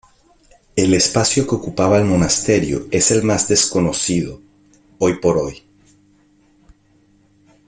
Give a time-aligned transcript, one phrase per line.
[0.75, 4.41] El espacio que ocupaba el monasterio es el más desconocido,
[4.97, 5.61] hoy por hoy.